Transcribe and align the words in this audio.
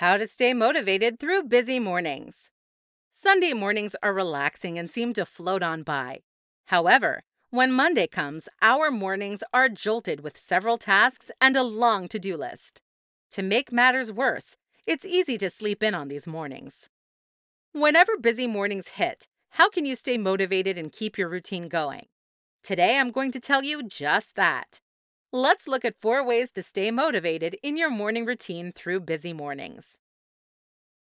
How 0.00 0.16
to 0.16 0.26
stay 0.26 0.54
motivated 0.54 1.20
through 1.20 1.42
busy 1.42 1.78
mornings. 1.78 2.48
Sunday 3.12 3.52
mornings 3.52 3.94
are 4.02 4.14
relaxing 4.14 4.78
and 4.78 4.90
seem 4.90 5.12
to 5.12 5.26
float 5.26 5.62
on 5.62 5.82
by. 5.82 6.20
However, 6.68 7.22
when 7.50 7.70
Monday 7.70 8.06
comes, 8.06 8.48
our 8.62 8.90
mornings 8.90 9.42
are 9.52 9.68
jolted 9.68 10.20
with 10.20 10.38
several 10.38 10.78
tasks 10.78 11.30
and 11.38 11.54
a 11.54 11.62
long 11.62 12.08
to 12.08 12.18
do 12.18 12.34
list. 12.34 12.80
To 13.32 13.42
make 13.42 13.74
matters 13.74 14.10
worse, 14.10 14.56
it's 14.86 15.04
easy 15.04 15.36
to 15.36 15.50
sleep 15.50 15.82
in 15.82 15.94
on 15.94 16.08
these 16.08 16.26
mornings. 16.26 16.88
Whenever 17.72 18.16
busy 18.16 18.46
mornings 18.46 18.88
hit, 18.88 19.26
how 19.50 19.68
can 19.68 19.84
you 19.84 19.96
stay 19.96 20.16
motivated 20.16 20.78
and 20.78 20.90
keep 20.90 21.18
your 21.18 21.28
routine 21.28 21.68
going? 21.68 22.06
Today, 22.62 22.98
I'm 22.98 23.10
going 23.10 23.32
to 23.32 23.38
tell 23.38 23.62
you 23.62 23.86
just 23.86 24.34
that. 24.36 24.80
Let's 25.32 25.68
look 25.68 25.84
at 25.84 26.00
four 26.00 26.26
ways 26.26 26.50
to 26.52 26.62
stay 26.62 26.90
motivated 26.90 27.56
in 27.62 27.76
your 27.76 27.88
morning 27.88 28.26
routine 28.26 28.72
through 28.72 29.00
busy 29.00 29.32
mornings. 29.32 29.96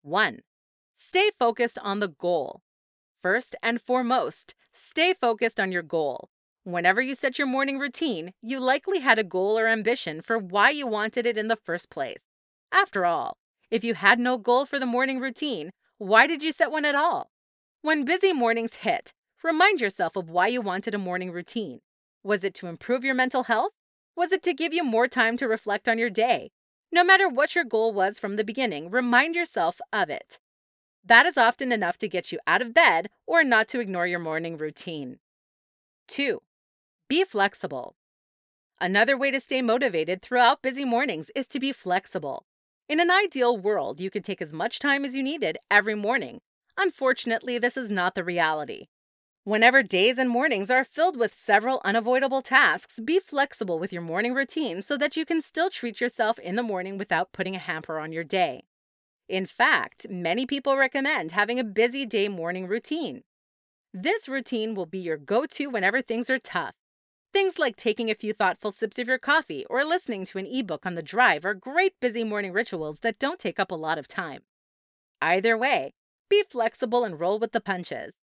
1. 0.00 0.38
Stay 0.94 1.30
focused 1.38 1.78
on 1.82 2.00
the 2.00 2.08
goal. 2.08 2.62
First 3.22 3.54
and 3.62 3.82
foremost, 3.82 4.54
stay 4.72 5.12
focused 5.12 5.60
on 5.60 5.72
your 5.72 5.82
goal. 5.82 6.30
Whenever 6.62 7.02
you 7.02 7.14
set 7.14 7.38
your 7.38 7.46
morning 7.46 7.78
routine, 7.78 8.32
you 8.40 8.60
likely 8.60 9.00
had 9.00 9.18
a 9.18 9.24
goal 9.24 9.58
or 9.58 9.68
ambition 9.68 10.22
for 10.22 10.38
why 10.38 10.70
you 10.70 10.86
wanted 10.86 11.26
it 11.26 11.36
in 11.36 11.48
the 11.48 11.58
first 11.62 11.90
place. 11.90 12.22
After 12.72 13.04
all, 13.04 13.36
if 13.70 13.84
you 13.84 13.92
had 13.92 14.18
no 14.18 14.38
goal 14.38 14.64
for 14.64 14.78
the 14.78 14.86
morning 14.86 15.20
routine, 15.20 15.70
why 15.98 16.26
did 16.26 16.42
you 16.42 16.50
set 16.50 16.70
one 16.70 16.86
at 16.86 16.94
all? 16.94 17.30
When 17.82 18.06
busy 18.06 18.32
mornings 18.32 18.76
hit, 18.76 19.12
remind 19.42 19.82
yourself 19.82 20.16
of 20.16 20.30
why 20.30 20.46
you 20.46 20.62
wanted 20.62 20.94
a 20.94 20.98
morning 20.98 21.30
routine. 21.30 21.80
Was 22.22 22.42
it 22.42 22.54
to 22.54 22.68
improve 22.68 23.04
your 23.04 23.14
mental 23.14 23.42
health? 23.42 23.72
Was 24.16 24.32
it 24.32 24.42
to 24.44 24.54
give 24.54 24.72
you 24.72 24.84
more 24.84 25.08
time 25.08 25.36
to 25.38 25.48
reflect 25.48 25.88
on 25.88 25.98
your 25.98 26.10
day? 26.10 26.52
No 26.92 27.02
matter 27.02 27.28
what 27.28 27.54
your 27.54 27.64
goal 27.64 27.92
was 27.92 28.18
from 28.18 28.36
the 28.36 28.44
beginning, 28.44 28.90
remind 28.90 29.34
yourself 29.34 29.80
of 29.92 30.08
it. 30.08 30.38
That 31.04 31.26
is 31.26 31.36
often 31.36 31.72
enough 31.72 31.98
to 31.98 32.08
get 32.08 32.30
you 32.30 32.38
out 32.46 32.62
of 32.62 32.72
bed 32.72 33.10
or 33.26 33.42
not 33.42 33.68
to 33.68 33.80
ignore 33.80 34.06
your 34.06 34.20
morning 34.20 34.56
routine. 34.56 35.18
2. 36.08 36.40
Be 37.08 37.24
flexible. 37.24 37.96
Another 38.80 39.16
way 39.16 39.30
to 39.30 39.40
stay 39.40 39.62
motivated 39.62 40.22
throughout 40.22 40.62
busy 40.62 40.84
mornings 40.84 41.30
is 41.34 41.46
to 41.48 41.60
be 41.60 41.72
flexible. 41.72 42.46
In 42.88 43.00
an 43.00 43.10
ideal 43.10 43.56
world, 43.56 44.00
you 44.00 44.10
could 44.10 44.24
take 44.24 44.40
as 44.40 44.52
much 44.52 44.78
time 44.78 45.04
as 45.04 45.16
you 45.16 45.22
needed 45.22 45.58
every 45.70 45.94
morning. 45.94 46.40
Unfortunately, 46.76 47.58
this 47.58 47.76
is 47.76 47.90
not 47.90 48.14
the 48.14 48.24
reality. 48.24 48.86
Whenever 49.46 49.82
days 49.82 50.16
and 50.16 50.30
mornings 50.30 50.70
are 50.70 50.84
filled 50.84 51.18
with 51.18 51.34
several 51.34 51.82
unavoidable 51.84 52.40
tasks, 52.40 52.98
be 52.98 53.18
flexible 53.18 53.78
with 53.78 53.92
your 53.92 54.00
morning 54.00 54.32
routine 54.32 54.80
so 54.82 54.96
that 54.96 55.18
you 55.18 55.26
can 55.26 55.42
still 55.42 55.68
treat 55.68 56.00
yourself 56.00 56.38
in 56.38 56.56
the 56.56 56.62
morning 56.62 56.96
without 56.96 57.30
putting 57.30 57.54
a 57.54 57.58
hamper 57.58 57.98
on 57.98 58.10
your 58.10 58.24
day. 58.24 58.64
In 59.28 59.44
fact, 59.44 60.06
many 60.08 60.46
people 60.46 60.78
recommend 60.78 61.32
having 61.32 61.58
a 61.58 61.64
busy 61.64 62.06
day 62.06 62.26
morning 62.26 62.66
routine. 62.66 63.22
This 63.92 64.30
routine 64.30 64.74
will 64.74 64.86
be 64.86 64.98
your 64.98 65.18
go 65.18 65.44
to 65.44 65.66
whenever 65.66 66.00
things 66.00 66.30
are 66.30 66.38
tough. 66.38 66.72
Things 67.34 67.58
like 67.58 67.76
taking 67.76 68.10
a 68.10 68.14
few 68.14 68.32
thoughtful 68.32 68.72
sips 68.72 68.98
of 68.98 69.08
your 69.08 69.18
coffee 69.18 69.66
or 69.68 69.84
listening 69.84 70.24
to 70.24 70.38
an 70.38 70.46
ebook 70.46 70.86
on 70.86 70.94
the 70.94 71.02
drive 71.02 71.44
are 71.44 71.52
great 71.52 71.92
busy 72.00 72.24
morning 72.24 72.54
rituals 72.54 73.00
that 73.00 73.18
don't 73.18 73.38
take 73.38 73.60
up 73.60 73.70
a 73.70 73.74
lot 73.74 73.98
of 73.98 74.08
time. 74.08 74.40
Either 75.20 75.58
way, 75.58 75.92
be 76.30 76.42
flexible 76.50 77.04
and 77.04 77.20
roll 77.20 77.38
with 77.38 77.52
the 77.52 77.60
punches. 77.60 78.14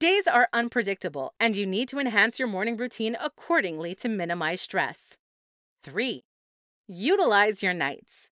Days 0.00 0.26
are 0.26 0.48
unpredictable, 0.54 1.34
and 1.38 1.54
you 1.54 1.66
need 1.66 1.86
to 1.90 1.98
enhance 1.98 2.38
your 2.38 2.48
morning 2.48 2.78
routine 2.78 3.18
accordingly 3.20 3.94
to 3.96 4.08
minimize 4.08 4.62
stress. 4.62 5.18
3. 5.84 6.24
Utilize 6.88 7.62
your 7.62 7.74
nights. 7.74 8.30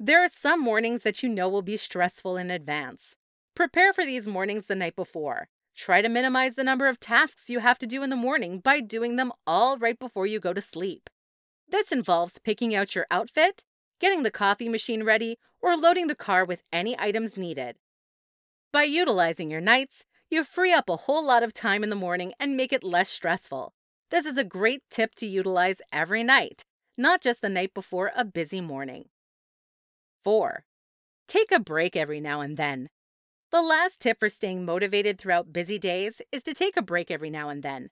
There 0.00 0.24
are 0.24 0.28
some 0.28 0.62
mornings 0.62 1.02
that 1.02 1.22
you 1.22 1.28
know 1.28 1.50
will 1.50 1.60
be 1.60 1.76
stressful 1.76 2.38
in 2.38 2.50
advance. 2.50 3.14
Prepare 3.54 3.92
for 3.92 4.06
these 4.06 4.26
mornings 4.26 4.66
the 4.66 4.74
night 4.74 4.96
before. 4.96 5.48
Try 5.76 6.00
to 6.00 6.08
minimize 6.08 6.54
the 6.54 6.64
number 6.64 6.88
of 6.88 6.98
tasks 6.98 7.50
you 7.50 7.58
have 7.58 7.78
to 7.80 7.86
do 7.86 8.02
in 8.02 8.08
the 8.08 8.16
morning 8.16 8.60
by 8.60 8.80
doing 8.80 9.16
them 9.16 9.32
all 9.46 9.76
right 9.76 9.98
before 9.98 10.26
you 10.26 10.40
go 10.40 10.54
to 10.54 10.62
sleep. 10.62 11.10
This 11.68 11.92
involves 11.92 12.38
picking 12.38 12.74
out 12.74 12.94
your 12.94 13.06
outfit, 13.10 13.64
getting 14.00 14.22
the 14.22 14.30
coffee 14.30 14.70
machine 14.70 15.04
ready, 15.04 15.36
or 15.60 15.76
loading 15.76 16.06
the 16.06 16.14
car 16.14 16.46
with 16.46 16.62
any 16.72 16.98
items 16.98 17.36
needed. 17.36 17.76
By 18.72 18.84
utilizing 18.84 19.50
your 19.50 19.60
nights, 19.60 20.04
you 20.32 20.42
free 20.44 20.72
up 20.72 20.88
a 20.88 20.96
whole 20.96 21.24
lot 21.24 21.42
of 21.42 21.52
time 21.52 21.84
in 21.84 21.90
the 21.90 21.96
morning 21.96 22.32
and 22.40 22.56
make 22.56 22.72
it 22.72 22.82
less 22.82 23.10
stressful. 23.10 23.74
This 24.10 24.24
is 24.24 24.38
a 24.38 24.44
great 24.44 24.82
tip 24.90 25.14
to 25.16 25.26
utilize 25.26 25.82
every 25.92 26.22
night, 26.22 26.64
not 26.96 27.22
just 27.22 27.42
the 27.42 27.48
night 27.48 27.74
before 27.74 28.10
a 28.16 28.24
busy 28.24 28.60
morning. 28.60 29.04
4. 30.24 30.64
Take 31.28 31.52
a 31.52 31.60
break 31.60 31.96
every 31.96 32.20
now 32.20 32.40
and 32.40 32.56
then. 32.56 32.88
The 33.50 33.62
last 33.62 34.00
tip 34.00 34.18
for 34.18 34.30
staying 34.30 34.64
motivated 34.64 35.18
throughout 35.18 35.52
busy 35.52 35.78
days 35.78 36.22
is 36.32 36.42
to 36.44 36.54
take 36.54 36.76
a 36.76 36.82
break 36.82 37.10
every 37.10 37.30
now 37.30 37.50
and 37.50 37.62
then. 37.62 37.90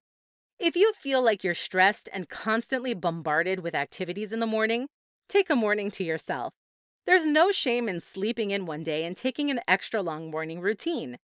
If 0.58 0.76
you 0.76 0.92
feel 0.94 1.22
like 1.22 1.44
you're 1.44 1.54
stressed 1.54 2.08
and 2.12 2.28
constantly 2.28 2.94
bombarded 2.94 3.60
with 3.60 3.74
activities 3.74 4.32
in 4.32 4.40
the 4.40 4.46
morning, 4.46 4.88
take 5.28 5.50
a 5.50 5.56
morning 5.56 5.90
to 5.92 6.04
yourself. 6.04 6.54
There's 7.06 7.26
no 7.26 7.50
shame 7.50 7.88
in 7.88 8.00
sleeping 8.00 8.50
in 8.50 8.66
one 8.66 8.82
day 8.82 9.04
and 9.04 9.16
taking 9.16 9.50
an 9.50 9.60
extra 9.68 10.00
long 10.00 10.30
morning 10.30 10.60
routine. 10.60 11.18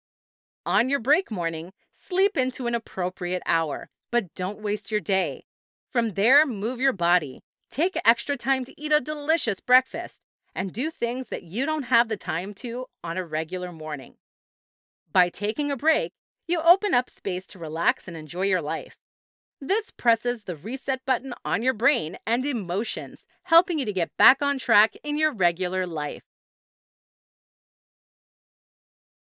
On 0.66 0.91
your 0.91 0.99
break 0.99 1.31
morning, 1.31 1.72
sleep 1.93 2.37
into 2.37 2.66
an 2.66 2.75
appropriate 2.75 3.43
hour, 3.47 3.88
but 4.10 4.34
don't 4.34 4.60
waste 4.60 4.91
your 4.91 4.99
day. 4.99 5.44
From 5.93 6.15
there, 6.15 6.44
move 6.44 6.81
your 6.81 6.93
body. 6.93 7.44
Take 7.71 7.97
extra 8.04 8.37
time 8.37 8.65
to 8.65 8.75
eat 8.77 8.91
a 8.91 9.00
delicious 9.00 9.60
breakfast 9.60 10.22
and 10.56 10.72
do 10.72 10.91
things 10.91 11.28
that 11.28 11.44
you 11.44 11.66
don't 11.66 11.84
have 11.84 12.09
the 12.09 12.16
time 12.16 12.53
to 12.54 12.87
on 13.04 13.16
a 13.16 13.25
regular 13.25 13.71
morning. 13.71 14.15
By 15.12 15.28
taking 15.28 15.71
a 15.71 15.77
break, 15.77 16.10
you 16.49 16.60
open 16.60 16.94
up 16.94 17.10
space 17.10 17.47
to 17.48 17.60
relax 17.60 18.09
and 18.09 18.16
enjoy 18.16 18.47
your 18.47 18.62
life. 18.62 18.97
This 19.60 19.93
presses 19.93 20.43
the 20.43 20.56
reset 20.56 21.00
button 21.06 21.33
on 21.44 21.62
your 21.62 21.75
brain 21.75 22.19
and 22.27 22.44
emotions, 22.44 23.25
helping 23.44 23.78
you 23.78 23.84
to 23.84 23.93
get 23.93 24.16
back 24.19 24.43
on 24.43 24.59
track 24.59 24.97
in 25.04 25.16
your 25.16 25.33
regular 25.33 25.87
life. 25.87 26.25